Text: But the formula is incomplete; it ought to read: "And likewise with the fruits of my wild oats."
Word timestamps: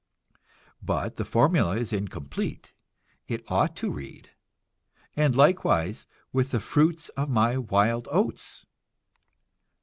But 0.81 1.17
the 1.17 1.23
formula 1.25 1.77
is 1.77 1.93
incomplete; 1.93 2.73
it 3.27 3.43
ought 3.51 3.75
to 3.75 3.91
read: 3.91 4.31
"And 5.15 5.35
likewise 5.35 6.07
with 6.33 6.49
the 6.49 6.59
fruits 6.59 7.09
of 7.09 7.29
my 7.29 7.59
wild 7.59 8.07
oats." 8.11 8.65